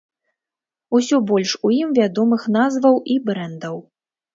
Усё 1.01 1.21
больш 1.33 1.55
у 1.69 1.73
ім 1.81 1.95
вядомых 2.01 2.41
назваў 2.59 3.01
і 3.15 3.23
брэндаў. 3.31 3.75